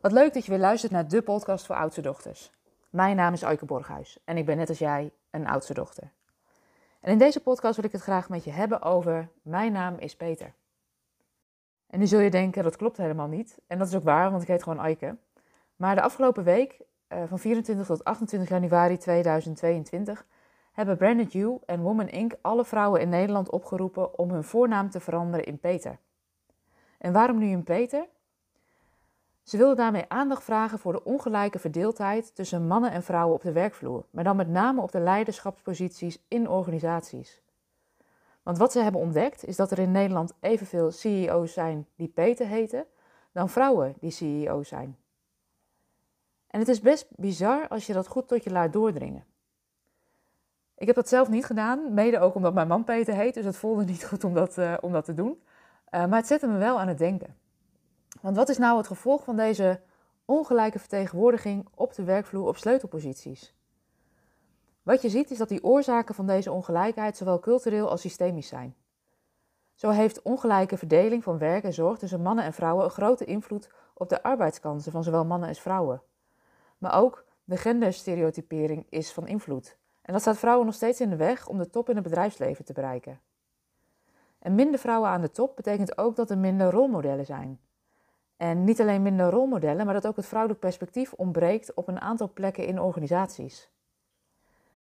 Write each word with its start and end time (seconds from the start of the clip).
Wat 0.00 0.12
leuk 0.12 0.34
dat 0.34 0.44
je 0.44 0.50
weer 0.50 0.60
luistert 0.60 0.92
naar 0.92 1.08
de 1.08 1.22
podcast 1.22 1.66
voor 1.66 1.76
oudste 1.76 2.00
dochters. 2.00 2.50
Mijn 2.90 3.16
naam 3.16 3.32
is 3.32 3.44
Aike 3.44 3.64
Borghuis 3.64 4.18
en 4.24 4.36
ik 4.36 4.46
ben 4.46 4.56
net 4.56 4.68
als 4.68 4.78
jij 4.78 5.12
een 5.30 5.46
oudste 5.46 5.74
dochter. 5.74 6.12
En 7.00 7.12
in 7.12 7.18
deze 7.18 7.40
podcast 7.40 7.76
wil 7.76 7.84
ik 7.84 7.92
het 7.92 8.00
graag 8.02 8.28
met 8.28 8.44
je 8.44 8.50
hebben 8.50 8.82
over 8.82 9.28
Mijn 9.42 9.72
naam 9.72 9.98
is 9.98 10.16
Peter. 10.16 10.52
En 11.86 11.98
nu 11.98 12.06
zul 12.06 12.20
je 12.20 12.30
denken, 12.30 12.62
dat 12.62 12.76
klopt 12.76 12.96
helemaal 12.96 13.26
niet. 13.26 13.58
En 13.66 13.78
dat 13.78 13.88
is 13.88 13.94
ook 13.94 14.02
waar, 14.02 14.30
want 14.30 14.42
ik 14.42 14.48
heet 14.48 14.62
gewoon 14.62 14.80
Aike. 14.80 15.16
Maar 15.76 15.94
de 15.94 16.02
afgelopen 16.02 16.44
week, 16.44 16.80
eh, 17.06 17.22
van 17.26 17.38
24 17.38 17.86
tot 17.86 18.04
28 18.04 18.48
januari 18.48 18.98
2022, 18.98 20.26
hebben 20.72 20.96
Branded 20.96 21.32
You 21.32 21.58
en 21.66 21.80
Woman 21.80 22.08
Inc. 22.08 22.34
alle 22.40 22.64
vrouwen 22.64 23.00
in 23.00 23.08
Nederland 23.08 23.50
opgeroepen 23.50 24.18
om 24.18 24.30
hun 24.30 24.44
voornaam 24.44 24.90
te 24.90 25.00
veranderen 25.00 25.46
in 25.46 25.58
Peter. 25.58 25.98
En 26.98 27.12
waarom 27.12 27.38
nu 27.38 27.46
in 27.48 27.62
Peter? 27.62 28.06
Ze 29.42 29.56
wilden 29.56 29.76
daarmee 29.76 30.04
aandacht 30.08 30.44
vragen 30.44 30.78
voor 30.78 30.92
de 30.92 31.04
ongelijke 31.04 31.58
verdeeldheid 31.58 32.34
tussen 32.34 32.66
mannen 32.66 32.90
en 32.90 33.02
vrouwen 33.02 33.34
op 33.34 33.42
de 33.42 33.52
werkvloer, 33.52 34.04
maar 34.10 34.24
dan 34.24 34.36
met 34.36 34.48
name 34.48 34.80
op 34.80 34.92
de 34.92 35.00
leiderschapsposities 35.00 36.24
in 36.28 36.48
organisaties. 36.48 37.42
Want 38.42 38.58
wat 38.58 38.72
ze 38.72 38.80
hebben 38.80 39.00
ontdekt 39.00 39.44
is 39.44 39.56
dat 39.56 39.70
er 39.70 39.78
in 39.78 39.92
Nederland 39.92 40.32
evenveel 40.40 40.90
CEO's 40.90 41.52
zijn 41.52 41.86
die 41.96 42.08
Peter 42.08 42.46
heten, 42.46 42.86
dan 43.32 43.48
vrouwen 43.48 43.94
die 44.00 44.10
CEO 44.10 44.62
zijn. 44.62 44.96
En 46.46 46.58
het 46.58 46.68
is 46.68 46.80
best 46.80 47.06
bizar 47.16 47.68
als 47.68 47.86
je 47.86 47.92
dat 47.92 48.06
goed 48.06 48.28
tot 48.28 48.44
je 48.44 48.50
laat 48.50 48.72
doordringen. 48.72 49.24
Ik 50.74 50.86
heb 50.86 50.96
dat 50.96 51.08
zelf 51.08 51.28
niet 51.28 51.44
gedaan, 51.44 51.94
mede 51.94 52.18
ook 52.18 52.34
omdat 52.34 52.54
mijn 52.54 52.68
man 52.68 52.84
Peter 52.84 53.14
heet, 53.14 53.34
dus 53.34 53.44
het 53.44 53.56
voelde 53.56 53.84
niet 53.84 54.04
goed 54.04 54.24
om 54.24 54.34
dat, 54.34 54.58
uh, 54.58 54.74
om 54.80 54.92
dat 54.92 55.04
te 55.04 55.14
doen. 55.14 55.42
Uh, 55.90 56.06
maar 56.06 56.18
het 56.18 56.26
zette 56.26 56.46
me 56.46 56.58
wel 56.58 56.80
aan 56.80 56.88
het 56.88 56.98
denken. 56.98 57.36
Want 58.20 58.36
wat 58.36 58.48
is 58.48 58.58
nou 58.58 58.76
het 58.76 58.86
gevolg 58.86 59.24
van 59.24 59.36
deze 59.36 59.80
ongelijke 60.24 60.78
vertegenwoordiging 60.78 61.68
op 61.74 61.94
de 61.94 62.04
werkvloer 62.04 62.46
op 62.46 62.56
sleutelposities? 62.56 63.54
Wat 64.82 65.02
je 65.02 65.08
ziet 65.08 65.30
is 65.30 65.38
dat 65.38 65.48
die 65.48 65.64
oorzaken 65.64 66.14
van 66.14 66.26
deze 66.26 66.52
ongelijkheid 66.52 67.16
zowel 67.16 67.38
cultureel 67.38 67.90
als 67.90 68.00
systemisch 68.00 68.48
zijn. 68.48 68.74
Zo 69.74 69.90
heeft 69.90 70.22
ongelijke 70.22 70.76
verdeling 70.76 71.22
van 71.22 71.38
werk 71.38 71.64
en 71.64 71.72
zorg 71.72 71.98
tussen 71.98 72.22
mannen 72.22 72.44
en 72.44 72.52
vrouwen 72.52 72.84
een 72.84 72.90
grote 72.90 73.24
invloed 73.24 73.70
op 73.94 74.08
de 74.08 74.22
arbeidskansen 74.22 74.92
van 74.92 75.02
zowel 75.02 75.24
mannen 75.24 75.48
als 75.48 75.60
vrouwen. 75.60 76.02
Maar 76.78 76.94
ook 76.94 77.24
de 77.44 77.56
genderstereotypering 77.56 78.86
is 78.88 79.12
van 79.12 79.26
invloed. 79.26 79.76
En 80.02 80.12
dat 80.12 80.22
staat 80.22 80.38
vrouwen 80.38 80.66
nog 80.66 80.74
steeds 80.74 81.00
in 81.00 81.10
de 81.10 81.16
weg 81.16 81.48
om 81.48 81.58
de 81.58 81.70
top 81.70 81.88
in 81.88 81.94
het 81.94 82.04
bedrijfsleven 82.04 82.64
te 82.64 82.72
bereiken. 82.72 83.20
En 84.38 84.54
minder 84.54 84.80
vrouwen 84.80 85.10
aan 85.10 85.20
de 85.20 85.30
top 85.30 85.56
betekent 85.56 85.98
ook 85.98 86.16
dat 86.16 86.30
er 86.30 86.38
minder 86.38 86.70
rolmodellen 86.70 87.26
zijn. 87.26 87.60
En 88.40 88.64
niet 88.64 88.80
alleen 88.80 89.02
minder 89.02 89.30
rolmodellen, 89.30 89.84
maar 89.84 89.94
dat 89.94 90.06
ook 90.06 90.16
het 90.16 90.26
vrouwelijk 90.26 90.60
perspectief 90.60 91.12
ontbreekt 91.12 91.74
op 91.74 91.88
een 91.88 92.00
aantal 92.00 92.30
plekken 92.32 92.66
in 92.66 92.80
organisaties. 92.80 93.70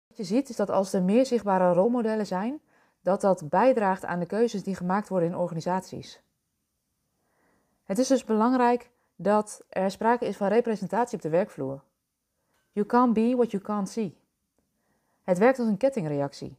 Wat 0.08 0.18
je 0.18 0.24
ziet 0.24 0.50
is 0.50 0.56
dat 0.56 0.70
als 0.70 0.94
er 0.94 1.04
meer 1.04 1.26
zichtbare 1.26 1.74
rolmodellen 1.74 2.26
zijn, 2.26 2.62
dat 3.02 3.22
dat 3.22 3.50
bijdraagt 3.50 4.06
aan 4.06 4.20
de 4.20 4.26
keuzes 4.26 4.64
die 4.64 4.76
gemaakt 4.76 5.08
worden 5.10 5.30
in 5.30 5.36
organisaties. 5.36 6.22
Het 7.84 7.98
is 8.00 8.08
dus 8.08 8.24
belangrijk 8.24 8.90
dat 9.16 9.64
er 9.70 9.92
sprake 9.92 10.26
is 10.26 10.38
van 10.38 10.48
representatie 10.48 11.16
op 11.16 11.24
de 11.24 11.30
werkvloer. 11.30 11.84
You 12.72 12.86
can't 12.86 13.14
be 13.14 13.36
what 13.36 13.52
you 13.52 13.64
can't 13.64 13.90
see. 13.90 14.18
Het 15.24 15.38
werkt 15.38 15.60
als 15.60 15.68
een 15.68 15.78
kettingreactie. 15.78 16.58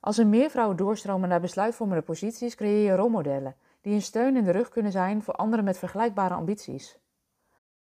Als 0.00 0.18
er 0.18 0.26
meer 0.26 0.50
vrouwen 0.50 0.76
doorstromen 0.76 1.28
naar 1.28 1.40
besluitvormende 1.40 2.02
posities, 2.02 2.54
creëer 2.54 2.90
je 2.90 2.96
rolmodellen 2.96 3.56
die 3.88 3.96
een 3.96 4.02
steun 4.02 4.36
in 4.36 4.44
de 4.44 4.50
rug 4.50 4.68
kunnen 4.68 4.92
zijn 4.92 5.22
voor 5.22 5.34
anderen 5.34 5.64
met 5.64 5.78
vergelijkbare 5.78 6.34
ambities. 6.34 6.98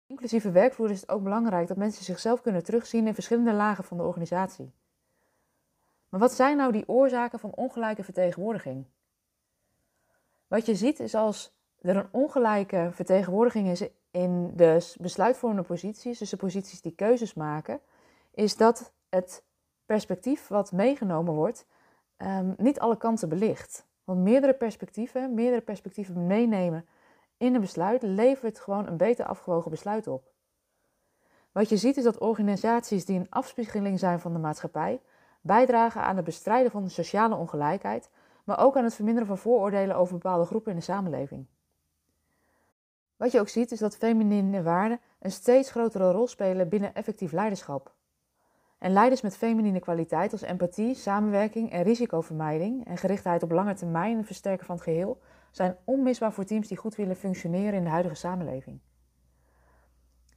Inclusieve 0.07 0.51
werkvloer 0.51 0.91
is 0.91 1.01
het 1.01 1.11
ook 1.11 1.23
belangrijk 1.23 1.69
dat 1.69 1.77
mensen 1.77 2.05
zichzelf 2.05 2.41
kunnen 2.41 2.65
terugzien 2.65 3.07
in 3.07 3.15
verschillende 3.15 3.53
lagen 3.53 3.85
van 3.85 3.97
de 3.97 4.03
organisatie. 4.03 4.73
Maar 6.09 6.21
wat 6.21 6.33
zijn 6.33 6.57
nou 6.57 6.73
die 6.73 6.89
oorzaken 6.89 7.39
van 7.39 7.55
ongelijke 7.55 8.05
vertegenwoordiging? 8.05 8.85
Wat 10.47 10.67
je 10.67 10.75
ziet 10.75 11.01
is 11.01 11.15
als 11.15 11.57
er 11.81 11.97
een 11.97 12.09
ongelijke 12.11 12.89
vertegenwoordiging 12.93 13.69
is 13.69 13.89
in 14.11 14.57
de 14.57 14.95
besluitvormende 15.01 15.63
posities, 15.63 16.19
dus 16.19 16.31
de 16.31 16.37
posities 16.37 16.81
die 16.81 16.95
keuzes 16.95 17.35
maken, 17.35 17.81
is 18.31 18.57
dat 18.57 18.93
het 19.09 19.45
perspectief 19.87 20.49
wat 20.49 20.73
meegenomen 20.73 21.35
wordt 21.35 21.67
um, 22.19 22.55
niet 22.57 22.81
alle 22.81 22.97
kanten 22.97 23.29
belicht. 23.29 23.87
Want 24.07 24.21
meerdere 24.21 24.55
perspectieven, 24.55 25.35
meerdere 25.35 25.63
perspectieven 25.63 26.27
meenemen 26.27 26.87
in 27.37 27.55
een 27.55 27.61
besluit 27.61 28.03
levert 28.03 28.59
gewoon 28.61 28.87
een 28.87 28.97
beter 28.97 29.25
afgewogen 29.25 29.71
besluit 29.71 30.07
op. 30.07 30.33
Wat 31.53 31.69
je 31.69 31.77
ziet 31.77 31.97
is 31.97 32.05
dat 32.05 32.19
organisaties 32.19 33.05
die 33.05 33.19
een 33.19 33.31
afspiegeling 33.31 33.99
zijn 33.99 34.21
van 34.21 34.33
de 34.33 34.39
maatschappij 34.39 35.01
bijdragen 35.41 36.03
aan 36.03 36.17
het 36.17 36.25
bestrijden 36.25 36.71
van 36.71 36.85
de 36.85 36.91
sociale 36.91 37.35
ongelijkheid, 37.35 38.11
maar 38.45 38.59
ook 38.59 38.77
aan 38.77 38.85
het 38.85 38.95
verminderen 38.95 39.29
van 39.29 39.39
vooroordelen 39.39 39.97
over 39.97 40.13
bepaalde 40.13 40.45
groepen 40.45 40.71
in 40.71 40.79
de 40.79 40.85
samenleving. 40.85 41.47
Wat 43.17 43.33
je 43.33 43.41
ook 43.41 43.49
ziet 43.49 43.73
is 43.73 43.79
dat 43.79 43.97
feminine 43.97 44.63
waarden 44.63 45.01
een 45.19 45.31
steeds 45.31 45.71
grotere 45.71 46.11
rol 46.11 46.27
spelen 46.27 46.69
binnen 46.69 46.95
effectief 46.95 47.33
leiderschap. 47.33 47.95
En 48.79 48.93
leiders 48.93 49.21
met 49.21 49.37
feminine 49.37 49.81
kwaliteit 49.81 50.33
als 50.33 50.43
empathie, 50.43 50.95
samenwerking 50.95 51.71
en 51.71 51.83
risicovermijding 51.83 52.87
en 52.87 52.97
gerichtheid 52.97 53.43
op 53.43 53.51
lange 53.51 53.75
termijn 53.75 54.17
en 54.17 54.25
versterken 54.25 54.67
van 54.67 54.75
het 54.75 54.85
geheel 54.85 55.21
zijn 55.51 55.77
onmisbaar 55.85 56.33
voor 56.33 56.45
teams 56.45 56.69
die 56.69 56.77
goed 56.77 56.95
willen 56.95 57.17
functioneren 57.17 57.75
in 57.75 57.85
de 57.85 57.91
huidige 57.91 58.15
samenleving. 58.15 58.81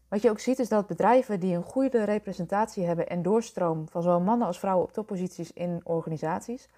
Wat 0.09 0.21
je 0.21 0.29
ook 0.29 0.39
ziet 0.39 0.59
is 0.59 0.69
dat 0.69 0.87
bedrijven 0.87 1.39
die 1.39 1.55
een 1.55 1.63
goede 1.63 2.03
representatie 2.03 2.85
hebben 2.85 3.07
en 3.07 3.21
doorstroom 3.21 3.89
van 3.89 4.01
zowel 4.01 4.21
mannen 4.21 4.47
als 4.47 4.59
vrouwen 4.59 4.85
op 4.85 4.93
topposities 4.93 5.53
in 5.53 5.81
organisaties, 5.83 6.69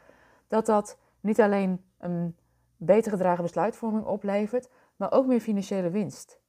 dat 0.47 0.65
dat 0.65 0.97
niet 1.19 1.41
alleen 1.41 1.83
een 1.97 2.35
beter 2.77 3.11
gedragen 3.11 3.43
besluitvorming 3.43 4.05
oplevert, 4.05 4.69
maar 4.95 5.11
ook 5.11 5.25
meer 5.25 5.39
financiële 5.39 5.89
winst. 5.89 6.39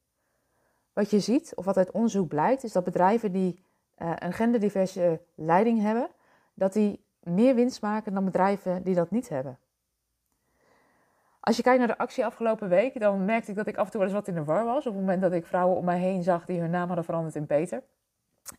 Wat 0.93 1.09
je 1.09 1.19
ziet, 1.19 1.55
of 1.55 1.65
wat 1.65 1.77
uit 1.77 1.91
onderzoek 1.91 2.27
blijkt, 2.27 2.63
is 2.63 2.71
dat 2.71 2.83
bedrijven 2.83 3.31
die 3.31 3.63
uh, 3.97 4.11
een 4.15 4.33
genderdiverse 4.33 5.21
leiding 5.35 5.81
hebben, 5.81 6.07
dat 6.53 6.73
die 6.73 7.05
meer 7.19 7.55
winst 7.55 7.81
maken 7.81 8.13
dan 8.13 8.25
bedrijven 8.25 8.83
die 8.83 8.95
dat 8.95 9.11
niet 9.11 9.29
hebben. 9.29 9.57
Als 11.39 11.57
je 11.57 11.63
kijkt 11.63 11.79
naar 11.79 11.87
de 11.87 11.97
actie 11.97 12.25
afgelopen 12.25 12.69
week, 12.69 12.99
dan 12.99 13.25
merkte 13.25 13.51
ik 13.51 13.57
dat 13.57 13.67
ik 13.67 13.77
af 13.77 13.85
en 13.85 13.91
toe 13.91 13.99
wel 13.99 14.09
eens 14.09 14.17
wat 14.17 14.27
in 14.27 14.35
de 14.35 14.43
war 14.43 14.65
was. 14.65 14.87
Op 14.87 14.93
het 14.93 15.01
moment 15.01 15.21
dat 15.21 15.33
ik 15.33 15.45
vrouwen 15.45 15.77
om 15.77 15.85
mij 15.85 15.99
heen 15.99 16.23
zag 16.23 16.45
die 16.45 16.59
hun 16.59 16.69
naam 16.69 16.87
hadden 16.87 17.05
veranderd 17.05 17.35
in 17.35 17.45
Peter. 17.45 17.83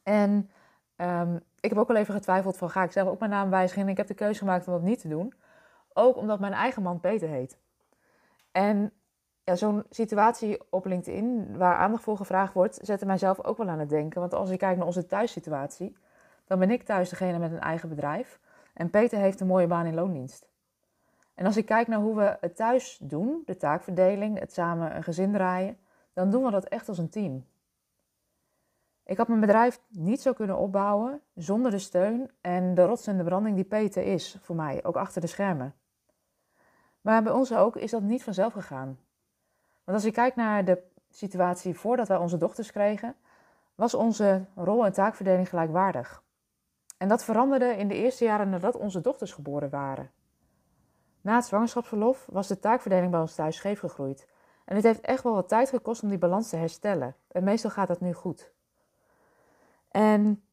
En 0.03 0.51
um, 0.97 1.41
ik 1.61 1.71
heb 1.71 1.79
ook 1.79 1.89
al 1.89 1.97
even 1.97 2.15
getwijfeld 2.15 2.57
van 2.57 2.71
ga 2.71 2.83
ik 2.83 2.93
zelf 2.93 3.09
ook 3.09 3.19
mijn 3.19 3.31
naam 3.31 3.51
wijzigen. 3.51 3.83
En 3.83 3.89
ik 3.89 3.97
heb 3.97 4.07
de 4.07 4.15
keuze 4.15 4.39
gemaakt 4.39 4.67
om 4.67 4.73
dat 4.73 4.83
niet 4.83 5.01
te 5.01 5.09
doen. 5.09 5.35
Ook 5.93 6.17
omdat 6.17 6.41
mijn 6.41 6.53
eigen 6.53 6.83
man 6.83 7.01
Peter 7.01 7.29
heet. 7.29 7.59
En 8.53 8.93
ja, 9.45 9.57
zo'n 9.57 9.85
situatie 9.91 10.61
op 10.71 10.85
LinkedIn 10.85 11.57
waar 11.57 11.77
aandacht 11.77 12.03
voor 12.03 12.17
gevraagd 12.17 12.53
wordt, 12.53 12.79
zette 12.83 13.07
mijzelf 13.07 13.45
ook 13.45 13.57
wel 13.57 13.69
aan 13.69 13.79
het 13.79 13.89
denken. 13.89 14.21
Want 14.21 14.35
als 14.35 14.51
ik 14.51 14.59
kijk 14.59 14.77
naar 14.77 14.87
onze 14.87 15.07
thuissituatie, 15.07 15.97
dan 16.47 16.59
ben 16.59 16.71
ik 16.71 16.83
thuis 16.83 17.09
degene 17.09 17.39
met 17.39 17.53
een 17.53 17.61
eigen 17.61 17.89
bedrijf. 17.89 18.41
En 18.75 18.91
Peter 18.91 19.19
heeft 19.19 19.41
een 19.41 19.47
mooie 19.47 19.67
baan 19.67 19.87
in 19.87 19.95
loondienst. 19.95 20.49
En 21.35 21.47
als 21.47 21.57
ik 21.57 21.67
kijk 21.67 21.87
naar 21.87 21.99
hoe 21.99 22.17
we 22.17 22.37
het 22.41 22.57
thuis 22.57 22.99
doen, 23.03 23.43
de 23.45 23.57
taakverdeling, 23.57 24.39
het 24.39 24.53
samen 24.53 24.97
een 24.97 25.03
gezin 25.03 25.33
draaien, 25.33 25.79
dan 26.13 26.31
doen 26.31 26.45
we 26.45 26.51
dat 26.51 26.65
echt 26.65 26.89
als 26.89 26.99
een 26.99 27.09
team. 27.09 27.47
Ik 29.05 29.17
had 29.17 29.29
mijn 29.29 29.41
bedrijf 29.41 29.81
niet 29.89 30.21
zo 30.21 30.33
kunnen 30.33 30.59
opbouwen 30.59 31.21
zonder 31.35 31.71
de 31.71 31.79
steun 31.79 32.31
en 32.41 32.75
de 32.75 32.85
rots 32.85 33.07
en 33.07 33.17
de 33.17 33.25
branding 33.25 33.55
die 33.55 33.65
Peter 33.65 34.03
is 34.03 34.39
voor 34.41 34.57
mij, 34.57 34.85
ook 34.85 34.97
achter 34.97 35.21
de 35.21 35.27
schermen. 35.27 35.75
Maar 37.01 37.23
bij 37.23 37.33
ons 37.33 37.55
ook 37.55 37.77
is 37.77 37.91
dat 37.91 38.03
niet 38.03 38.23
vanzelf 38.23 38.53
gegaan. 38.53 38.99
Want 39.85 39.97
als 39.97 40.07
ik 40.07 40.13
kijk 40.13 40.37
naar 40.37 40.65
de 40.65 40.83
situatie 41.11 41.75
voordat 41.75 42.09
wij 42.09 42.17
onze 42.17 42.37
dochters 42.37 42.73
kregen, 42.73 43.17
was 43.75 43.95
onze 43.95 44.45
rol- 44.55 44.85
en 44.85 44.93
taakverdeling 44.93 45.49
gelijkwaardig. 45.49 46.23
En 46.99 47.09
dat 47.09 47.25
veranderde 47.25 47.77
in 47.77 47.89
de 47.89 47.95
eerste 47.95 48.25
jaren 48.25 48.51
nadat 48.51 48.77
onze 48.77 49.01
dochters 49.01 49.33
geboren 49.33 49.71
waren. 49.71 50.11
Na 51.21 51.35
het 51.35 51.45
zwangerschapsverlof 51.45 52.27
was 52.31 52.49
de 52.49 52.59
taakverdeling 52.59 53.11
bij 53.11 53.21
ons 53.21 53.35
thuis 53.35 53.57
scheef 53.57 53.79
gegroeid. 53.79 54.29
En 54.65 54.77
het 54.77 54.85
heeft 54.85 55.01
echt 55.01 55.23
wel 55.23 55.35
wat 55.35 55.49
tijd 55.49 55.69
gekost 55.69 56.03
om 56.03 56.09
die 56.09 56.19
balans 56.19 56.49
te 56.49 56.57
herstellen. 56.57 57.17
En 57.29 57.45
meestal 57.45 57.71
gaat 57.71 57.89
dat 57.89 58.01
nu 58.01 58.13
goed. 58.13 58.53
En 59.89 60.45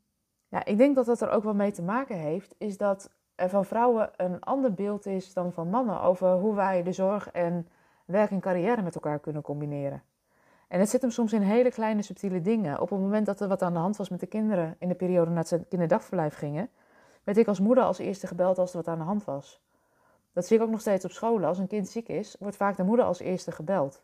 ja, 0.48 0.66
ik 0.66 0.78
denk 0.78 0.96
dat 0.96 1.06
dat 1.06 1.22
er 1.22 1.30
ook 1.30 1.44
wel 1.44 1.54
mee 1.54 1.72
te 1.72 1.82
maken 1.82 2.16
heeft, 2.16 2.56
is 2.58 2.78
dat 2.78 3.10
er 3.36 3.50
van 3.50 3.66
vrouwen 3.66 4.12
een 4.16 4.40
ander 4.40 4.74
beeld 4.74 5.06
is 5.06 5.34
dan 5.34 5.52
van 5.52 5.70
mannen 5.70 6.02
over 6.02 6.34
hoe 6.34 6.56
wij 6.56 6.84
de 6.84 6.92
zorg 6.92 7.32
en 7.32 7.68
werk 8.12 8.32
en 8.32 8.40
carrière 8.40 8.82
met 8.82 8.96
elkaar 8.96 9.20
kunnen 9.20 9.42
combineren. 9.42 10.04
En 10.68 10.80
het 10.80 10.90
zit 10.90 11.02
hem 11.02 11.12
soms 11.12 11.34
in 11.34 11.42
hele 11.42 11.72
kleine 11.72 12.02
subtiele 12.02 12.42
dingen. 12.42 12.82
Op 12.82 12.90
het 12.90 13.00
moment 13.00 13.26
dat 13.26 13.42
er 13.42 13.48
wat 13.48 13.62
aan 13.62 13.74
de 13.74 13.80
hand 13.80 13.98
was 13.98 14.10
met 14.10 14.20
de 14.20 14.26
kinderen 14.26 14.76
in 14.80 14.88
de 14.88 14.96
periode 14.96 15.30
nadat 15.30 15.48
ze 15.48 15.66
kinderdagverblijf 15.70 16.36
gingen, 16.36 16.70
werd 17.24 17.38
ik 17.38 17.48
als 17.48 17.60
moeder 17.60 17.84
als 17.84 17.98
eerste 17.98 18.28
gebeld 18.28 18.58
als 18.58 18.72
er 18.72 18.78
wat 18.78 18.88
aan 18.88 18.98
de 18.98 19.04
hand 19.04 19.26
was. 19.26 19.62
Dat 20.34 20.46
zie 20.46 20.58
ik 20.58 20.64
ook 20.64 20.70
nog 20.70 20.80
steeds 20.80 21.06
op 21.06 21.12
scholen. 21.12 21.48
Als 21.48 21.58
een 21.58 21.68
kind 21.68 21.90
ziek 21.90 22.08
is, 22.08 22.36
wordt 22.40 22.56
vaak 22.56 22.78
de 22.78 22.84
moeder 22.84 23.06
als 23.06 23.20
eerste 23.20 23.52
gebeld. 23.52 24.04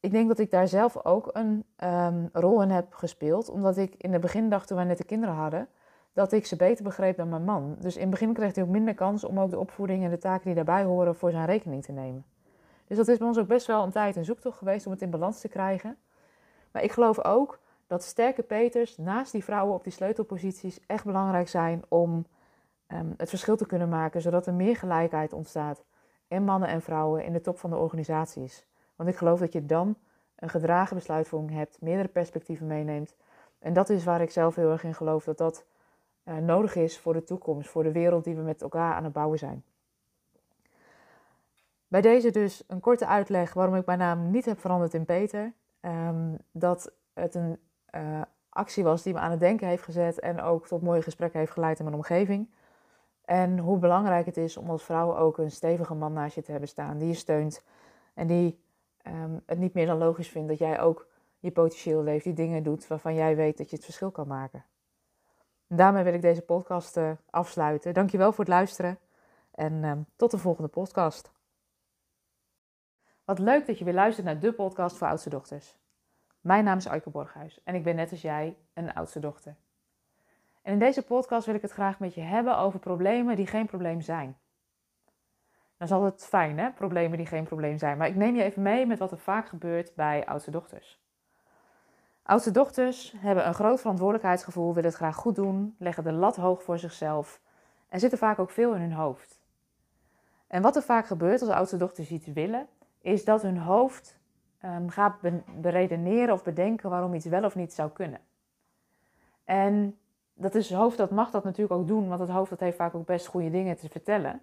ik 0.00 0.10
denk 0.10 0.28
dat 0.28 0.38
ik 0.38 0.50
daar 0.50 0.68
zelf 0.68 1.04
ook 1.04 1.30
een 1.32 1.64
ehm, 1.76 2.26
rol 2.32 2.62
in 2.62 2.70
heb 2.70 2.94
gespeeld. 2.94 3.48
Omdat 3.48 3.76
ik 3.76 3.94
in 3.94 4.12
het 4.12 4.20
begin 4.20 4.48
dacht, 4.48 4.66
toen 4.66 4.76
wij 4.76 4.86
net 4.86 4.98
de 4.98 5.04
kinderen 5.04 5.34
hadden, 5.34 5.68
dat 6.12 6.32
ik 6.32 6.46
ze 6.46 6.56
beter 6.56 6.84
begreep 6.84 7.16
dan 7.16 7.28
mijn 7.28 7.44
man. 7.44 7.76
Dus 7.80 7.94
in 7.94 8.00
het 8.00 8.10
begin 8.10 8.32
kreeg 8.32 8.54
hij 8.54 8.64
ook 8.64 8.70
minder 8.70 8.94
kans 8.94 9.24
om 9.24 9.40
ook 9.40 9.50
de 9.50 9.58
opvoeding 9.58 10.04
en 10.04 10.10
de 10.10 10.18
taken 10.18 10.44
die 10.44 10.54
daarbij 10.54 10.84
horen 10.84 11.14
voor 11.14 11.30
zijn 11.30 11.46
rekening 11.46 11.84
te 11.84 11.92
nemen. 11.92 12.24
Dus 12.88 12.96
dat 12.96 13.08
is 13.08 13.18
bij 13.18 13.26
ons 13.26 13.38
ook 13.38 13.46
best 13.46 13.66
wel 13.66 13.82
een 13.84 13.90
tijd 13.90 14.16
een 14.16 14.24
zoektocht 14.24 14.58
geweest 14.58 14.86
om 14.86 14.92
het 14.92 15.02
in 15.02 15.10
balans 15.10 15.40
te 15.40 15.48
krijgen. 15.48 15.96
Maar 16.70 16.82
ik 16.82 16.92
geloof 16.92 17.24
ook 17.24 17.58
dat 17.86 18.02
sterke 18.02 18.42
Peters 18.42 18.96
naast 18.96 19.32
die 19.32 19.44
vrouwen 19.44 19.74
op 19.74 19.84
die 19.84 19.92
sleutelposities 19.92 20.80
echt 20.86 21.04
belangrijk 21.04 21.48
zijn 21.48 21.82
om 21.88 22.26
ehm, 22.86 23.06
het 23.16 23.28
verschil 23.28 23.56
te 23.56 23.66
kunnen 23.66 23.88
maken, 23.88 24.20
zodat 24.20 24.46
er 24.46 24.54
meer 24.54 24.76
gelijkheid 24.76 25.32
ontstaat 25.32 25.84
en 26.28 26.44
mannen 26.44 26.68
en 26.68 26.82
vrouwen 26.82 27.24
in 27.24 27.32
de 27.32 27.40
top 27.40 27.58
van 27.58 27.70
de 27.70 27.76
organisaties. 27.76 28.66
Want 28.96 29.08
ik 29.08 29.16
geloof 29.16 29.40
dat 29.40 29.52
je 29.52 29.66
dan 29.66 29.96
een 30.36 30.48
gedragen 30.48 30.96
besluitvorming 30.96 31.52
hebt, 31.52 31.80
meerdere 31.80 32.08
perspectieven 32.08 32.66
meeneemt. 32.66 33.14
En 33.58 33.72
dat 33.72 33.88
is 33.88 34.04
waar 34.04 34.20
ik 34.20 34.30
zelf 34.30 34.54
heel 34.54 34.70
erg 34.70 34.84
in 34.84 34.94
geloof 34.94 35.24
dat 35.24 35.38
dat 35.38 35.64
uh, 36.24 36.36
nodig 36.36 36.74
is 36.74 36.98
voor 36.98 37.12
de 37.12 37.24
toekomst, 37.24 37.68
voor 37.68 37.82
de 37.82 37.92
wereld 37.92 38.24
die 38.24 38.36
we 38.36 38.42
met 38.42 38.62
elkaar 38.62 38.94
aan 38.94 39.04
het 39.04 39.12
bouwen 39.12 39.38
zijn. 39.38 39.64
Bij 41.88 42.00
deze 42.00 42.30
dus 42.30 42.64
een 42.66 42.80
korte 42.80 43.06
uitleg 43.06 43.52
waarom 43.52 43.74
ik 43.74 43.86
mijn 43.86 43.98
naam 43.98 44.30
niet 44.30 44.44
heb 44.44 44.60
veranderd 44.60 44.94
in 44.94 45.04
Peter. 45.04 45.52
Um, 45.80 46.38
dat 46.52 46.92
het 47.12 47.34
een 47.34 47.58
uh, 47.94 48.20
actie 48.48 48.84
was 48.84 49.02
die 49.02 49.12
me 49.12 49.18
aan 49.18 49.30
het 49.30 49.40
denken 49.40 49.68
heeft 49.68 49.82
gezet 49.82 50.20
en 50.20 50.40
ook 50.40 50.66
tot 50.66 50.82
mooie 50.82 51.02
gesprekken 51.02 51.38
heeft 51.38 51.52
geleid 51.52 51.78
in 51.78 51.84
mijn 51.84 51.96
omgeving. 51.96 52.50
En 53.24 53.58
hoe 53.58 53.78
belangrijk 53.78 54.26
het 54.26 54.36
is 54.36 54.56
om 54.56 54.70
als 54.70 54.84
vrouw 54.84 55.16
ook 55.16 55.38
een 55.38 55.50
stevige 55.50 55.94
man 55.94 56.12
naast 56.12 56.34
je 56.34 56.42
te 56.42 56.50
hebben 56.50 56.68
staan 56.68 56.98
die 56.98 57.08
je 57.08 57.14
steunt 57.14 57.62
en 58.14 58.26
die 58.26 58.60
um, 59.06 59.42
het 59.46 59.58
niet 59.58 59.74
meer 59.74 59.86
dan 59.86 59.98
logisch 59.98 60.28
vindt 60.28 60.48
dat 60.48 60.58
jij 60.58 60.80
ook 60.80 61.06
je 61.38 61.50
potentieel 61.50 62.02
leeft, 62.02 62.24
die 62.24 62.32
dingen 62.32 62.62
doet 62.62 62.86
waarvan 62.86 63.14
jij 63.14 63.36
weet 63.36 63.58
dat 63.58 63.70
je 63.70 63.76
het 63.76 63.84
verschil 63.84 64.10
kan 64.10 64.26
maken. 64.26 64.64
En 65.66 65.76
daarmee 65.76 66.04
wil 66.04 66.14
ik 66.14 66.22
deze 66.22 66.42
podcast 66.42 66.96
uh, 66.96 67.10
afsluiten. 67.30 67.94
Dankjewel 67.94 68.32
voor 68.32 68.44
het 68.44 68.52
luisteren 68.52 68.98
en 69.50 69.84
um, 69.84 70.06
tot 70.16 70.30
de 70.30 70.38
volgende 70.38 70.68
podcast. 70.68 71.32
Wat 73.28 73.38
leuk 73.38 73.66
dat 73.66 73.78
je 73.78 73.84
weer 73.84 73.94
luistert 73.94 74.26
naar 74.26 74.38
de 74.38 74.52
podcast 74.52 74.96
voor 74.96 75.06
oudste 75.06 75.30
dochters. 75.30 75.76
Mijn 76.40 76.64
naam 76.64 76.76
is 76.76 76.88
Aike 76.88 77.10
Borghuis 77.10 77.60
en 77.64 77.74
ik 77.74 77.82
ben 77.82 77.96
net 77.96 78.10
als 78.10 78.22
jij 78.22 78.56
een 78.74 78.94
oudste 78.94 79.20
dochter. 79.20 79.56
En 80.62 80.72
in 80.72 80.78
deze 80.78 81.02
podcast 81.02 81.46
wil 81.46 81.54
ik 81.54 81.62
het 81.62 81.70
graag 81.70 81.98
met 81.98 82.14
je 82.14 82.20
hebben 82.20 82.58
over 82.58 82.78
problemen 82.78 83.36
die 83.36 83.46
geen 83.46 83.66
probleem 83.66 84.00
zijn. 84.00 84.36
Dan 85.76 85.88
is 85.88 85.92
altijd 85.92 86.26
fijn, 86.26 86.58
hè? 86.58 86.70
Problemen 86.70 87.18
die 87.18 87.26
geen 87.26 87.44
probleem 87.44 87.78
zijn. 87.78 87.98
Maar 87.98 88.08
ik 88.08 88.14
neem 88.14 88.36
je 88.36 88.42
even 88.42 88.62
mee 88.62 88.86
met 88.86 88.98
wat 88.98 89.10
er 89.10 89.18
vaak 89.18 89.48
gebeurt 89.48 89.94
bij 89.94 90.26
oudste 90.26 90.50
dochters. 90.50 91.00
Oudste 92.22 92.50
dochters 92.50 93.14
hebben 93.16 93.46
een 93.46 93.54
groot 93.54 93.80
verantwoordelijkheidsgevoel, 93.80 94.74
willen 94.74 94.90
het 94.90 94.98
graag 94.98 95.16
goed 95.16 95.34
doen, 95.34 95.74
leggen 95.78 96.04
de 96.04 96.12
lat 96.12 96.36
hoog 96.36 96.62
voor 96.62 96.78
zichzelf 96.78 97.40
en 97.88 98.00
zitten 98.00 98.18
vaak 98.18 98.38
ook 98.38 98.50
veel 98.50 98.74
in 98.74 98.80
hun 98.80 98.92
hoofd. 98.92 99.40
En 100.46 100.62
wat 100.62 100.76
er 100.76 100.82
vaak 100.82 101.06
gebeurt 101.06 101.40
als 101.40 101.50
oudste 101.50 101.76
dochters 101.76 102.10
iets 102.10 102.26
willen, 102.26 102.68
is 103.00 103.24
dat 103.24 103.42
hun 103.42 103.58
hoofd 103.58 104.18
um, 104.64 104.90
gaat 104.90 105.14
beredeneren 105.60 106.34
of 106.34 106.44
bedenken 106.44 106.90
waarom 106.90 107.14
iets 107.14 107.26
wel 107.26 107.44
of 107.44 107.54
niet 107.54 107.72
zou 107.72 107.90
kunnen. 107.90 108.20
En 109.44 109.98
dat 110.34 110.54
is 110.54 110.68
het 110.68 110.78
hoofd 110.78 110.96
dat 110.96 111.10
mag 111.10 111.30
dat 111.30 111.44
natuurlijk 111.44 111.80
ook 111.80 111.86
doen, 111.86 112.08
want 112.08 112.20
het 112.20 112.30
hoofd 112.30 112.50
dat 112.50 112.60
heeft 112.60 112.76
vaak 112.76 112.94
ook 112.94 113.06
best 113.06 113.26
goede 113.26 113.50
dingen 113.50 113.76
te 113.76 113.88
vertellen. 113.88 114.40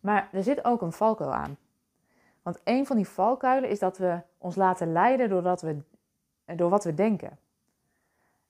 Maar 0.00 0.28
er 0.32 0.42
zit 0.42 0.64
ook 0.64 0.82
een 0.82 0.92
valkuil 0.92 1.34
aan. 1.34 1.56
Want 2.42 2.60
een 2.64 2.86
van 2.86 2.96
die 2.96 3.08
valkuilen 3.08 3.70
is 3.70 3.78
dat 3.78 3.98
we 3.98 4.20
ons 4.38 4.56
laten 4.56 4.92
leiden 4.92 5.28
doordat 5.28 5.60
we, 5.60 5.82
door 6.44 6.70
wat 6.70 6.84
we 6.84 6.94
denken. 6.94 7.38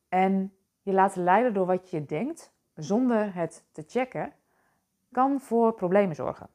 En 0.09 0.55
je 0.83 0.93
laten 0.93 1.23
leiden 1.25 1.55
door 1.55 1.67
wat 1.67 1.91
je 1.91 2.07
denkt, 2.07 2.53
zonder 2.75 3.35
het 3.35 3.65
te 3.73 3.85
checken, 3.87 4.33
kan 5.13 5.41
voor 5.41 5.73
problemen 5.73 6.15
zorgen. 6.15 6.49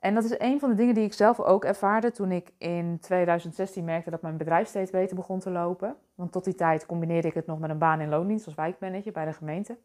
En 0.00 0.14
dat 0.14 0.24
is 0.24 0.38
een 0.38 0.60
van 0.60 0.68
de 0.68 0.74
dingen 0.74 0.94
die 0.94 1.04
ik 1.04 1.12
zelf 1.12 1.40
ook 1.40 1.64
ervaarde 1.64 2.10
toen 2.10 2.32
ik 2.32 2.52
in 2.58 2.98
2016 3.00 3.84
merkte 3.84 4.10
dat 4.10 4.22
mijn 4.22 4.36
bedrijf 4.36 4.68
steeds 4.68 4.90
beter 4.90 5.16
begon 5.16 5.38
te 5.38 5.50
lopen. 5.50 5.96
Want 6.14 6.32
tot 6.32 6.44
die 6.44 6.54
tijd 6.54 6.86
combineerde 6.86 7.28
ik 7.28 7.34
het 7.34 7.46
nog 7.46 7.58
met 7.58 7.70
een 7.70 7.78
baan 7.78 8.00
in 8.00 8.08
loondienst 8.08 8.46
als 8.46 8.54
wijkmanager 8.54 9.12
bij 9.12 9.24
de 9.24 9.32
gemeente. 9.32 9.78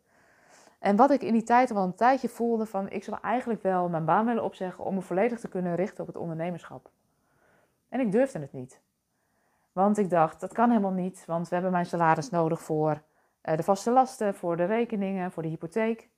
En 0.79 0.95
wat 0.95 1.12
ik 1.12 1.21
in 1.21 1.33
die 1.33 1.44
tijd 1.44 1.71
al 1.71 1.83
een 1.83 1.95
tijdje 1.95 2.29
voelde 2.29 2.65
van 2.65 2.89
ik 2.89 3.03
zou 3.03 3.17
eigenlijk 3.21 3.62
wel 3.62 3.89
mijn 3.89 4.06
baan 4.06 4.25
willen 4.25 4.44
opzeggen 4.44 4.83
om 4.83 4.94
me 4.94 5.01
volledig 5.01 5.39
te 5.39 5.47
kunnen 5.47 5.75
richten 5.75 6.01
op 6.01 6.07
het 6.07 6.18
ondernemerschap. 6.18 6.89
En 7.89 8.00
ik 8.00 8.11
durfde 8.11 8.39
het 8.39 8.53
niet. 8.53 8.81
Want 9.71 9.97
ik 9.97 10.09
dacht, 10.09 10.39
dat 10.39 10.53
kan 10.53 10.69
helemaal 10.69 10.91
niet, 10.91 11.23
want 11.25 11.47
we 11.47 11.53
hebben 11.53 11.73
mijn 11.73 11.85
salaris 11.85 12.29
nodig 12.29 12.61
voor 12.61 13.01
eh, 13.41 13.57
de 13.57 13.63
vaste 13.63 13.91
lasten, 13.91 14.35
voor 14.35 14.57
de 14.57 14.65
rekeningen, 14.65 15.31
voor 15.31 15.44
de 15.44 15.50
hypotheek. 15.50 16.09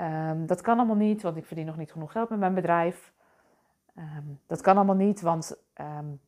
Um, 0.00 0.46
dat 0.46 0.60
kan 0.60 0.76
allemaal 0.76 0.96
niet, 0.96 1.22
want 1.22 1.36
ik 1.36 1.46
verdien 1.46 1.66
nog 1.66 1.76
niet 1.76 1.92
genoeg 1.92 2.12
geld 2.12 2.28
met 2.28 2.38
mijn 2.38 2.54
bedrijf. 2.54 3.12
Um, 3.98 4.40
dat 4.46 4.60
kan 4.60 4.76
allemaal 4.76 4.94
niet, 4.94 5.20
want 5.20 5.56
um, 5.80 6.20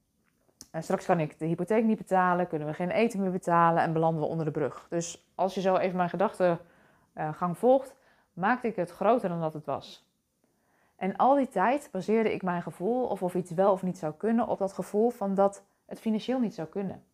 straks 0.72 1.04
kan 1.04 1.20
ik 1.20 1.38
de 1.38 1.46
hypotheek 1.46 1.84
niet 1.84 1.98
betalen, 1.98 2.48
kunnen 2.48 2.68
we 2.68 2.74
geen 2.74 2.90
eten 2.90 3.20
meer 3.20 3.30
betalen 3.30 3.82
en 3.82 3.92
belanden 3.92 4.22
we 4.22 4.28
onder 4.28 4.44
de 4.44 4.50
brug. 4.50 4.86
Dus 4.88 5.30
als 5.34 5.54
je 5.54 5.60
zo 5.60 5.76
even 5.76 5.96
mijn 5.96 6.08
gedachtegang 6.08 7.58
volgt, 7.58 7.94
maakte 8.32 8.68
ik 8.68 8.76
het 8.76 8.90
groter 8.90 9.28
dan 9.28 9.40
dat 9.40 9.52
het 9.52 9.64
was. 9.64 10.06
En 10.96 11.16
al 11.16 11.34
die 11.34 11.48
tijd 11.48 11.88
baseerde 11.92 12.32
ik 12.32 12.42
mijn 12.42 12.62
gevoel 12.62 13.06
of 13.06 13.22
of 13.22 13.34
iets 13.34 13.50
wel 13.50 13.72
of 13.72 13.82
niet 13.82 13.98
zou 13.98 14.14
kunnen 14.14 14.48
op 14.48 14.58
dat 14.58 14.72
gevoel 14.72 15.10
van 15.10 15.34
dat 15.34 15.64
het 15.86 16.00
financieel 16.00 16.40
niet 16.40 16.54
zou 16.54 16.68
kunnen. 16.68 17.04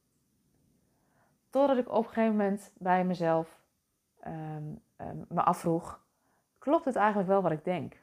Totdat 1.50 1.76
ik 1.76 1.88
op 1.88 1.96
een 1.96 2.12
gegeven 2.12 2.36
moment 2.36 2.72
bij 2.78 3.04
mezelf 3.04 3.60
um, 4.26 4.82
me 5.28 5.42
afvroeg: 5.42 6.00
klopt 6.58 6.84
het 6.84 6.96
eigenlijk 6.96 7.28
wel 7.28 7.42
wat 7.42 7.52
ik 7.52 7.64
denk? 7.64 8.02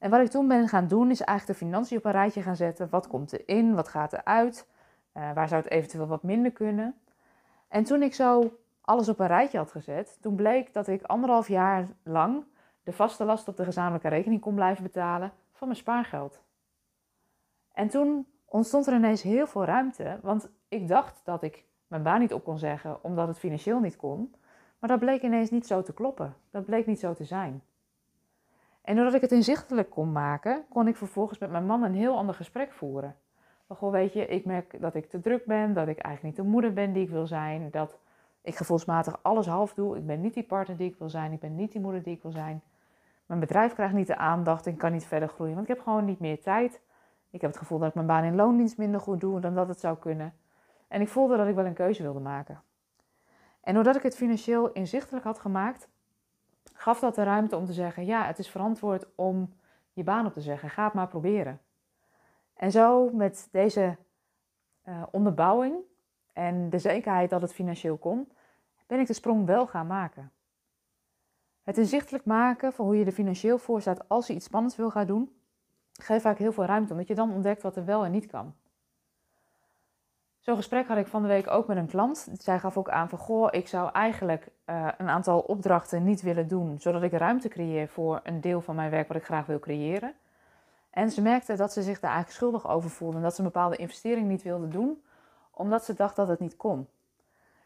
En 0.00 0.10
wat 0.10 0.20
ik 0.20 0.28
toen 0.28 0.48
ben 0.48 0.68
gaan 0.68 0.88
doen, 0.88 1.10
is 1.10 1.20
eigenlijk 1.20 1.58
de 1.58 1.66
financiën 1.66 1.98
op 1.98 2.04
een 2.04 2.12
rijtje 2.12 2.42
gaan 2.42 2.56
zetten. 2.56 2.88
Wat 2.90 3.06
komt 3.06 3.32
er 3.32 3.48
in? 3.48 3.74
Wat 3.74 3.88
gaat 3.88 4.12
er 4.12 4.24
uit? 4.24 4.68
Uh, 5.14 5.32
waar 5.32 5.48
zou 5.48 5.62
het 5.62 5.70
eventueel 5.70 6.06
wat 6.06 6.22
minder 6.22 6.52
kunnen? 6.52 6.94
En 7.68 7.84
toen 7.84 8.02
ik 8.02 8.14
zo 8.14 8.58
alles 8.80 9.08
op 9.08 9.18
een 9.18 9.26
rijtje 9.26 9.58
had 9.58 9.70
gezet, 9.70 10.18
toen 10.20 10.34
bleek 10.34 10.72
dat 10.72 10.88
ik 10.88 11.02
anderhalf 11.02 11.48
jaar 11.48 11.88
lang 12.02 12.44
de 12.82 12.92
vaste 12.92 13.24
last 13.24 13.48
op 13.48 13.56
de 13.56 13.64
gezamenlijke 13.64 14.08
rekening 14.08 14.40
kon 14.40 14.54
blijven 14.54 14.82
betalen 14.82 15.32
van 15.52 15.68
mijn 15.68 15.80
spaargeld. 15.80 16.42
En 17.72 17.88
toen 17.88 18.26
ontstond 18.44 18.86
er 18.86 18.94
ineens 18.94 19.22
heel 19.22 19.46
veel 19.46 19.64
ruimte, 19.64 20.18
want 20.22 20.50
ik 20.68 20.88
dacht 20.88 21.20
dat 21.24 21.42
ik 21.42 21.64
mijn 21.86 22.02
baan 22.02 22.20
niet 22.20 22.34
op 22.34 22.44
kon 22.44 22.58
zeggen 22.58 23.04
omdat 23.04 23.28
het 23.28 23.38
financieel 23.38 23.80
niet 23.80 23.96
kon. 23.96 24.34
Maar 24.78 24.90
dat 24.90 24.98
bleek 24.98 25.22
ineens 25.22 25.50
niet 25.50 25.66
zo 25.66 25.82
te 25.82 25.94
kloppen. 25.94 26.34
Dat 26.50 26.64
bleek 26.64 26.86
niet 26.86 27.00
zo 27.00 27.12
te 27.12 27.24
zijn. 27.24 27.62
En 28.90 28.96
doordat 28.96 29.14
ik 29.14 29.20
het 29.20 29.32
inzichtelijk 29.32 29.90
kon 29.90 30.12
maken, 30.12 30.64
kon 30.68 30.88
ik 30.88 30.96
vervolgens 30.96 31.38
met 31.38 31.50
mijn 31.50 31.66
man 31.66 31.82
een 31.82 31.94
heel 31.94 32.16
ander 32.16 32.34
gesprek 32.34 32.72
voeren. 32.72 33.16
Van, 33.68 33.90
weet 33.90 34.12
je, 34.12 34.26
ik 34.26 34.44
merk 34.44 34.80
dat 34.80 34.94
ik 34.94 35.10
te 35.10 35.20
druk 35.20 35.44
ben, 35.44 35.72
dat 35.72 35.88
ik 35.88 35.98
eigenlijk 35.98 36.22
niet 36.22 36.44
de 36.44 36.50
moeder 36.50 36.72
ben 36.72 36.92
die 36.92 37.02
ik 37.02 37.10
wil 37.10 37.26
zijn, 37.26 37.68
dat 37.70 37.98
ik 38.42 38.56
gevoelsmatig 38.56 39.18
alles 39.22 39.46
half 39.46 39.74
doe. 39.74 39.96
Ik 39.96 40.06
ben 40.06 40.20
niet 40.20 40.34
die 40.34 40.42
partner 40.42 40.76
die 40.76 40.90
ik 40.90 40.98
wil 40.98 41.08
zijn, 41.08 41.32
ik 41.32 41.40
ben 41.40 41.56
niet 41.56 41.72
die 41.72 41.80
moeder 41.80 42.02
die 42.02 42.14
ik 42.14 42.22
wil 42.22 42.32
zijn. 42.32 42.62
Mijn 43.26 43.40
bedrijf 43.40 43.74
krijgt 43.74 43.94
niet 43.94 44.06
de 44.06 44.16
aandacht 44.16 44.66
en 44.66 44.76
kan 44.76 44.92
niet 44.92 45.06
verder 45.06 45.28
groeien, 45.28 45.54
want 45.54 45.68
ik 45.68 45.74
heb 45.74 45.84
gewoon 45.84 46.04
niet 46.04 46.20
meer 46.20 46.40
tijd. 46.40 46.80
Ik 47.30 47.40
heb 47.40 47.50
het 47.50 47.58
gevoel 47.58 47.78
dat 47.78 47.88
ik 47.88 47.94
mijn 47.94 48.06
baan 48.06 48.24
in 48.24 48.34
loondienst 48.34 48.78
minder 48.78 49.00
goed 49.00 49.20
doe 49.20 49.40
dan 49.40 49.54
dat 49.54 49.68
het 49.68 49.80
zou 49.80 49.96
kunnen. 49.96 50.34
En 50.88 51.00
ik 51.00 51.08
voelde 51.08 51.36
dat 51.36 51.46
ik 51.46 51.54
wel 51.54 51.66
een 51.66 51.72
keuze 51.72 52.02
wilde 52.02 52.20
maken. 52.20 52.62
En 53.60 53.74
doordat 53.74 53.96
ik 53.96 54.02
het 54.02 54.16
financieel 54.16 54.72
inzichtelijk 54.72 55.24
had 55.24 55.38
gemaakt, 55.38 55.88
gaf 56.80 57.00
dat 57.00 57.14
de 57.14 57.22
ruimte 57.22 57.56
om 57.56 57.66
te 57.66 57.72
zeggen: 57.72 58.06
ja, 58.06 58.24
het 58.24 58.38
is 58.38 58.48
verantwoord 58.48 59.06
om 59.14 59.54
je 59.92 60.04
baan 60.04 60.26
op 60.26 60.32
te 60.32 60.40
zeggen. 60.40 60.70
Ga 60.70 60.84
het 60.84 60.92
maar 60.92 61.08
proberen. 61.08 61.60
En 62.54 62.70
zo 62.70 63.10
met 63.10 63.48
deze 63.50 63.96
uh, 64.88 65.02
onderbouwing 65.10 65.74
en 66.32 66.70
de 66.70 66.78
zekerheid 66.78 67.30
dat 67.30 67.42
het 67.42 67.52
financieel 67.52 67.96
kon, 67.96 68.32
ben 68.86 69.00
ik 69.00 69.06
de 69.06 69.12
sprong 69.12 69.46
wel 69.46 69.66
gaan 69.66 69.86
maken. 69.86 70.32
Het 71.62 71.78
inzichtelijk 71.78 72.24
maken 72.24 72.72
van 72.72 72.84
hoe 72.84 72.96
je 72.96 73.04
er 73.04 73.12
financieel 73.12 73.58
voor 73.58 73.80
staat 73.80 74.08
als 74.08 74.26
je 74.26 74.34
iets 74.34 74.44
spannends 74.44 74.76
wil 74.76 74.90
gaan 74.90 75.06
doen, 75.06 75.36
geeft 75.92 76.22
vaak 76.22 76.38
heel 76.38 76.52
veel 76.52 76.64
ruimte, 76.64 76.92
omdat 76.92 77.08
je 77.08 77.14
dan 77.14 77.32
ontdekt 77.32 77.62
wat 77.62 77.76
er 77.76 77.84
wel 77.84 78.04
en 78.04 78.10
niet 78.10 78.26
kan. 78.26 78.54
Zo'n 80.40 80.56
gesprek 80.56 80.88
had 80.88 80.96
ik 80.96 81.06
van 81.06 81.22
de 81.22 81.28
week 81.28 81.50
ook 81.50 81.66
met 81.66 81.76
een 81.76 81.86
klant. 81.86 82.28
Zij 82.38 82.58
gaf 82.58 82.76
ook 82.76 82.88
aan 82.88 83.08
van, 83.08 83.18
goh, 83.18 83.48
ik 83.50 83.68
zou 83.68 83.90
eigenlijk 83.92 84.48
uh, 84.66 84.88
een 84.98 85.08
aantal 85.08 85.40
opdrachten 85.40 86.04
niet 86.04 86.22
willen 86.22 86.48
doen, 86.48 86.78
zodat 86.78 87.02
ik 87.02 87.12
ruimte 87.12 87.48
creëer 87.48 87.88
voor 87.88 88.20
een 88.22 88.40
deel 88.40 88.60
van 88.60 88.74
mijn 88.74 88.90
werk 88.90 89.08
wat 89.08 89.16
ik 89.16 89.24
graag 89.24 89.46
wil 89.46 89.58
creëren. 89.58 90.14
En 90.90 91.10
ze 91.10 91.22
merkte 91.22 91.56
dat 91.56 91.72
ze 91.72 91.82
zich 91.82 92.00
daar 92.00 92.10
eigenlijk 92.10 92.38
schuldig 92.38 92.68
over 92.68 92.90
voelde 92.90 93.16
en 93.16 93.22
dat 93.22 93.34
ze 93.34 93.40
een 93.40 93.46
bepaalde 93.46 93.76
investering 93.76 94.28
niet 94.28 94.42
wilde 94.42 94.68
doen, 94.68 95.02
omdat 95.50 95.84
ze 95.84 95.94
dacht 95.94 96.16
dat 96.16 96.28
het 96.28 96.40
niet 96.40 96.56
kon. 96.56 96.88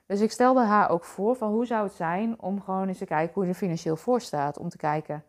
Dus 0.06 0.20
ik 0.20 0.30
stelde 0.30 0.64
haar 0.64 0.90
ook 0.90 1.04
voor 1.04 1.36
van 1.36 1.50
hoe 1.50 1.66
zou 1.66 1.82
het 1.84 1.92
zijn 1.92 2.40
om 2.40 2.62
gewoon 2.62 2.88
eens 2.88 2.98
te 2.98 3.04
kijken 3.04 3.34
hoe 3.34 3.42
je 3.42 3.48
er 3.48 3.56
financieel 3.56 3.96
voor 3.96 4.20
staat, 4.20 4.58
om 4.58 4.68
te 4.68 4.76
kijken, 4.76 5.24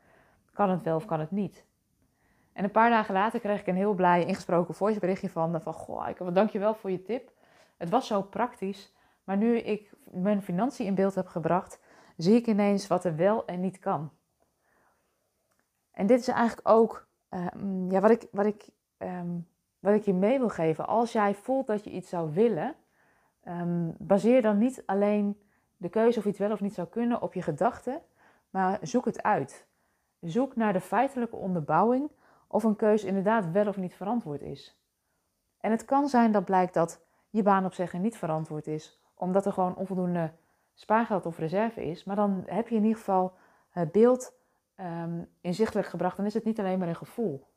kan 0.53 0.69
het 0.69 0.81
wel 0.81 0.95
of 0.95 1.05
kan 1.05 1.19
het 1.19 1.31
niet. 1.31 1.65
En 2.53 2.63
een 2.63 2.71
paar 2.71 2.89
dagen 2.89 3.13
later 3.13 3.39
kreeg 3.39 3.59
ik 3.59 3.67
een 3.67 3.75
heel 3.75 3.93
blij 3.93 4.25
ingesproken 4.25 4.73
voiceberichtje 4.73 5.29
van, 5.29 5.61
van 5.61 5.73
goh, 5.73 6.09
ik, 6.09 6.33
dank 6.33 6.49
je 6.49 6.59
wel 6.59 6.73
voor 6.73 6.91
je 6.91 7.01
tip. 7.01 7.31
Het 7.77 7.89
was 7.89 8.07
zo 8.07 8.21
praktisch, 8.21 8.93
maar 9.23 9.37
nu 9.37 9.57
ik 9.57 9.93
mijn 10.11 10.41
financiën 10.41 10.85
in 10.85 10.95
beeld 10.95 11.15
heb 11.15 11.27
gebracht, 11.27 11.79
zie 12.17 12.35
ik 12.35 12.47
ineens 12.47 12.87
wat 12.87 13.05
er 13.05 13.15
wel 13.15 13.45
en 13.45 13.59
niet 13.59 13.79
kan. 13.79 14.11
En 15.91 16.07
dit 16.07 16.19
is 16.19 16.27
eigenlijk 16.27 16.67
ook 16.67 17.07
ehm, 17.29 17.91
ja, 17.91 17.99
wat, 17.99 18.11
ik, 18.11 18.27
wat, 18.31 18.45
ik, 18.45 18.69
ehm, 18.97 19.39
wat 19.79 19.93
ik 19.93 20.03
je 20.03 20.13
mee 20.13 20.39
wil 20.39 20.49
geven. 20.49 20.87
Als 20.87 21.11
jij 21.11 21.35
voelt 21.35 21.67
dat 21.67 21.83
je 21.83 21.91
iets 21.91 22.09
zou 22.09 22.33
willen, 22.33 22.75
um, 23.47 23.95
baseer 23.97 24.41
dan 24.41 24.57
niet 24.57 24.83
alleen 24.85 25.41
de 25.77 25.89
keuze 25.89 26.19
of 26.19 26.25
iets 26.25 26.39
wel 26.39 26.51
of 26.51 26.61
niet 26.61 26.73
zou 26.73 26.87
kunnen 26.87 27.21
op 27.21 27.33
je 27.33 27.41
gedachten, 27.41 28.01
maar 28.49 28.79
zoek 28.81 29.05
het 29.05 29.23
uit. 29.23 29.67
Zoek 30.19 30.55
naar 30.55 30.73
de 30.73 30.81
feitelijke 30.81 31.35
onderbouwing 31.35 32.11
of 32.47 32.63
een 32.63 32.75
keuze 32.75 33.07
inderdaad 33.07 33.51
wel 33.51 33.67
of 33.67 33.77
niet 33.77 33.93
verantwoord 33.93 34.41
is. 34.41 34.79
En 35.57 35.71
het 35.71 35.85
kan 35.85 36.07
zijn 36.07 36.31
dat 36.31 36.45
blijkt 36.45 36.73
dat 36.73 37.04
je 37.35 37.43
baan 37.43 37.65
opzeggen 37.65 38.01
niet 38.01 38.17
verantwoord 38.17 38.67
is, 38.67 38.99
omdat 39.13 39.45
er 39.45 39.53
gewoon 39.53 39.75
onvoldoende 39.75 40.31
spaargeld 40.73 41.25
of 41.25 41.37
reserve 41.37 41.85
is. 41.85 42.03
Maar 42.03 42.15
dan 42.15 42.43
heb 42.45 42.67
je 42.67 42.75
in 42.75 42.83
ieder 42.83 42.97
geval 42.97 43.33
het 43.69 43.91
beeld 43.91 44.33
um, 44.79 45.29
inzichtelijk 45.41 45.87
gebracht. 45.87 46.17
Dan 46.17 46.25
is 46.25 46.33
het 46.33 46.43
niet 46.43 46.59
alleen 46.59 46.79
maar 46.79 46.87
een 46.87 46.95
gevoel. 46.95 47.47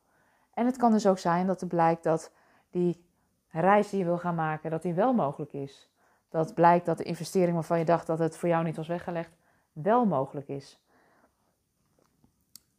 En 0.54 0.66
het 0.66 0.76
kan 0.76 0.92
dus 0.92 1.06
ook 1.06 1.18
zijn 1.18 1.46
dat 1.46 1.60
er 1.60 1.66
blijkt 1.66 2.02
dat 2.02 2.32
die 2.70 3.04
reis 3.48 3.90
die 3.90 3.98
je 3.98 4.04
wil 4.04 4.18
gaan 4.18 4.34
maken, 4.34 4.70
dat 4.70 4.82
die 4.82 4.94
wel 4.94 5.12
mogelijk 5.12 5.52
is. 5.52 5.90
Dat 6.28 6.54
blijkt 6.54 6.86
dat 6.86 6.98
de 6.98 7.04
investering 7.04 7.54
waarvan 7.54 7.78
je 7.78 7.84
dacht 7.84 8.06
dat 8.06 8.18
het 8.18 8.36
voor 8.36 8.48
jou 8.48 8.64
niet 8.64 8.76
was 8.76 8.88
weggelegd, 8.88 9.36
wel 9.72 10.04
mogelijk 10.06 10.48
is. 10.48 10.82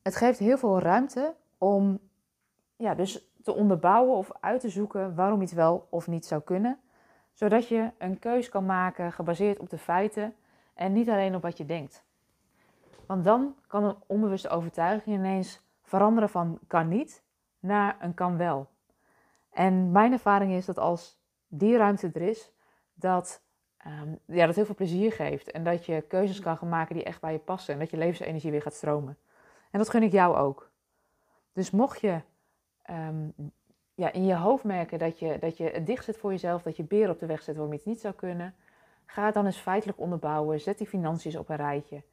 Het 0.02 0.16
geeft 0.16 0.40
heel 0.40 0.58
veel 0.58 0.80
ruimte 0.80 1.36
om 1.58 2.00
ja, 2.76 2.96
dus 2.96 3.32
te 3.44 3.54
onderbouwen 3.54 4.16
of 4.16 4.32
uit 4.40 4.62
te 4.62 4.70
zoeken 4.70 5.16
waarom 5.16 5.42
iets 5.42 5.54
wel 5.54 5.88
of 5.90 6.08
niet 6.08 6.26
zou 6.26 6.42
kunnen. 6.42 6.80
Zodat 7.40 7.68
je 7.68 7.92
een 7.98 8.20
keus 8.20 8.50
kan 8.50 8.66
maken 8.66 9.12
gebaseerd 9.12 9.60
op 9.60 9.70
de 9.70 9.78
feiten 9.78 10.36
en 10.74 10.94
niet 10.94 11.10
alleen 11.10 11.36
op 11.36 11.42
wat 11.42 11.58
je 11.58 11.66
denkt. 11.66 12.04
Want 13.06 13.24
dan 13.24 13.56
kan 13.68 13.84
een 13.84 13.96
onbewuste 14.08 14.50
overtuiging 14.50 15.16
ineens 15.16 15.62
veranderen 15.82 16.30
van 16.30 16.60
kan 16.68 16.88
niet 16.88 17.24
naar 17.60 17.98
een 18.00 18.14
kan 18.14 18.38
wel. 18.38 18.70
En 19.50 19.92
mijn 19.92 20.12
ervaring 20.12 20.52
is 20.54 20.66
dat 20.66 20.78
als 20.78 21.20
die 21.48 21.78
ruimte 21.78 22.10
er 22.14 22.22
is, 22.22 22.52
dat 22.94 23.44
um, 23.86 24.20
ja, 24.26 24.46
dat 24.46 24.56
heel 24.56 24.66
veel 24.66 24.76
plezier 24.76 25.12
geeft. 25.12 25.52
En 25.52 25.64
dat 25.64 25.86
je 25.86 26.02
keuzes 26.02 26.40
kan 26.40 26.58
gaan 26.58 26.70
maken 26.70 26.96
die 26.96 27.04
echt 27.04 27.22
bij 27.22 27.32
je 27.32 27.40
passen. 27.40 27.74
En 27.74 27.80
dat 27.80 27.90
je 27.90 27.98
levensenergie 27.98 28.52
weer 28.52 28.62
gaat 28.62 28.74
stromen. 28.74 29.18
En 29.72 29.80
dat 29.80 29.90
gun 29.90 30.04
ik 30.04 30.12
jou 30.12 30.38
ook. 30.38 30.72
Dus 31.54 31.72
mocht 31.72 32.02
je 32.02 32.22
um, 32.90 33.34
ja, 34.00 34.12
in 34.12 34.26
je 34.26 34.36
hoofd 34.36 34.64
merken 34.64 35.00
dat 35.00 35.20
je, 35.20 35.38
dat 35.40 35.58
je 35.58 35.64
het 35.64 35.86
dicht 35.86 36.04
zit 36.06 36.18
voor 36.18 36.32
jezelf, 36.32 36.62
dat 36.62 36.76
je 36.78 36.84
beer 36.84 37.10
op 37.10 37.20
de 37.20 37.26
weg 37.26 37.42
zet 37.42 37.56
waarom 37.56 37.74
iets 37.74 37.86
niet 37.86 38.00
zou 38.00 38.14
kunnen, 38.14 38.56
ga 39.06 39.32
dan 39.32 39.46
eens 39.46 39.58
feitelijk 39.58 40.00
onderbouwen. 40.00 40.60
Zet 40.60 40.78
die 40.78 40.88
financiën 40.88 41.40
op 41.40 41.50
een 41.50 41.56
rijtje. 41.56 42.04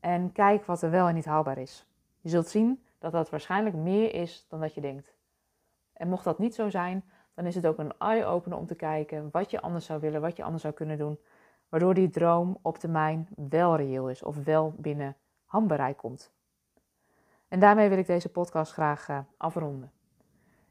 En 0.00 0.32
kijk 0.32 0.64
wat 0.64 0.82
er 0.82 0.90
wel 0.90 1.08
en 1.08 1.14
niet 1.14 1.24
haalbaar 1.24 1.58
is. 1.58 1.86
Je 2.20 2.28
zult 2.28 2.48
zien 2.48 2.82
dat 2.98 3.12
dat 3.12 3.30
waarschijnlijk 3.30 3.76
meer 3.76 4.14
is 4.14 4.46
dan 4.48 4.60
dat 4.60 4.74
je 4.74 4.80
denkt. 4.80 5.14
En 5.92 6.08
mocht 6.08 6.24
dat 6.24 6.38
niet 6.38 6.54
zo 6.54 6.70
zijn, 6.70 7.04
dan 7.34 7.46
is 7.46 7.54
het 7.54 7.66
ook 7.66 7.78
een 7.78 7.92
eye-opener 7.98 8.58
om 8.58 8.66
te 8.66 8.74
kijken 8.74 9.28
wat 9.32 9.50
je 9.50 9.60
anders 9.60 9.84
zou 9.84 10.00
willen, 10.00 10.20
wat 10.20 10.36
je 10.36 10.42
anders 10.42 10.62
zou 10.62 10.74
kunnen 10.74 10.98
doen, 10.98 11.18
waardoor 11.68 11.94
die 11.94 12.10
droom 12.10 12.58
op 12.62 12.78
termijn 12.78 13.28
wel 13.48 13.76
reëel 13.76 14.10
is 14.10 14.22
of 14.22 14.44
wel 14.44 14.74
binnen 14.76 15.16
handbereik 15.44 15.96
komt. 15.96 16.32
En 17.48 17.60
daarmee 17.60 17.88
wil 17.88 17.98
ik 17.98 18.06
deze 18.06 18.28
podcast 18.28 18.72
graag 18.72 19.08
uh, 19.08 19.18
afronden. 19.36 19.99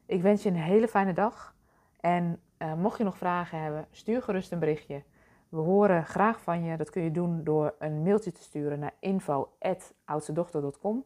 Ik 0.09 0.21
wens 0.21 0.43
je 0.43 0.49
een 0.49 0.55
hele 0.55 0.87
fijne 0.87 1.13
dag 1.13 1.55
en 1.99 2.41
uh, 2.57 2.73
mocht 2.73 2.97
je 2.97 3.03
nog 3.03 3.17
vragen 3.17 3.61
hebben, 3.61 3.87
stuur 3.91 4.21
gerust 4.21 4.51
een 4.51 4.59
berichtje. 4.59 5.03
We 5.49 5.57
horen 5.57 6.05
graag 6.05 6.41
van 6.41 6.63
je. 6.63 6.77
Dat 6.77 6.89
kun 6.89 7.03
je 7.03 7.11
doen 7.11 7.43
door 7.43 7.75
een 7.79 8.03
mailtje 8.03 8.31
te 8.31 8.43
sturen 8.43 8.79
naar 8.79 8.93
info.oudstedochter.com. 8.99 11.05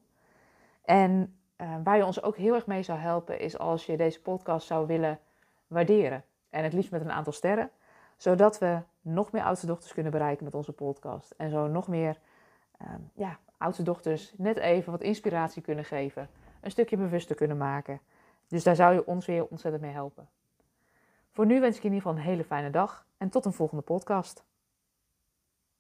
En 0.86 1.38
uh, 1.58 1.76
waar 1.84 1.98
je 1.98 2.06
ons 2.06 2.22
ook 2.22 2.38
heel 2.38 2.54
erg 2.54 2.66
mee 2.66 2.84
zou 2.84 3.00
helpen, 3.00 3.40
is 3.40 3.58
als 3.58 3.86
je 3.86 3.98
deze 3.98 4.22
podcast 4.22 4.68
zou 4.68 4.88
willen 4.88 5.20
waarderen. 5.68 6.24
En 6.50 6.64
het 6.64 6.74
liefst 6.74 6.92
met 6.92 7.02
een 7.02 7.12
aantal 7.12 7.34
sterren, 7.34 7.70
zodat 8.18 8.60
we 8.60 8.80
nog 9.02 9.32
meer 9.32 9.44
oudste 9.44 9.68
dochters 9.68 9.94
kunnen 9.94 10.12
bereiken 10.12 10.44
met 10.44 10.56
onze 10.56 10.74
podcast. 10.74 11.34
En 11.38 11.50
zo 11.50 11.68
nog 11.68 11.88
meer 11.88 12.20
uh, 12.82 12.88
ja, 13.14 13.40
oudste 13.58 13.84
dochters 13.84 14.34
net 14.38 14.58
even 14.58 14.92
wat 14.92 15.02
inspiratie 15.02 15.62
kunnen 15.62 15.86
geven. 15.86 16.30
Een 16.62 16.72
stukje 16.72 16.98
bewuster 16.98 17.36
kunnen 17.36 17.58
maken. 17.58 18.02
Dus 18.48 18.64
daar 18.64 18.76
zou 18.76 18.94
je 18.94 19.06
ons 19.06 19.26
weer 19.26 19.46
ontzettend 19.46 19.84
mee 19.84 19.94
helpen. 19.94 20.30
Voor 21.32 21.46
nu 21.46 21.60
wens 21.60 21.76
ik 21.76 21.82
je 21.82 21.88
in 21.88 21.94
ieder 21.94 22.10
geval 22.10 22.24
een 22.24 22.30
hele 22.30 22.44
fijne 22.44 22.70
dag 22.70 23.06
en 23.18 23.30
tot 23.30 23.46
een 23.46 23.54
volgende 23.54 23.84
podcast. 23.84 24.44